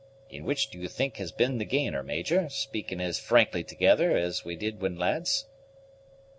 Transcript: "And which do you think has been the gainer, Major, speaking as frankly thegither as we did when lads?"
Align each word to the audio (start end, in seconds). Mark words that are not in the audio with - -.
"And 0.31 0.45
which 0.45 0.71
do 0.71 0.79
you 0.79 0.87
think 0.87 1.17
has 1.17 1.31
been 1.31 1.59
the 1.59 1.63
gainer, 1.63 2.01
Major, 2.01 2.49
speaking 2.49 2.99
as 2.99 3.19
frankly 3.19 3.61
thegither 3.63 4.17
as 4.17 4.43
we 4.43 4.55
did 4.55 4.81
when 4.81 4.97
lads?" 4.97 5.45